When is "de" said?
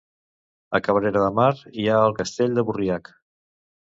1.25-1.29, 2.59-2.65